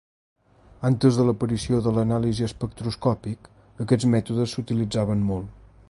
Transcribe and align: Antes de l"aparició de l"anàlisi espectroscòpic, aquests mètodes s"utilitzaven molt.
Antes 0.89 1.13
de 1.19 1.25
l"aparició 1.25 1.81
de 1.87 1.93
l"anàlisi 1.93 2.47
espectroscòpic, 2.47 3.51
aquests 3.87 4.09
mètodes 4.15 4.49
s"utilitzaven 4.55 5.25
molt. 5.33 5.55